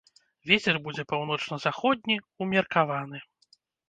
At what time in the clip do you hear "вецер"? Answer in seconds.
0.51-0.75